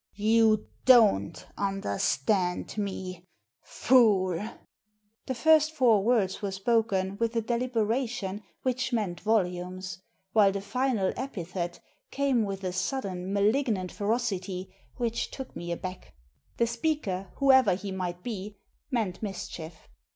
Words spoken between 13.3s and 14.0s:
malignant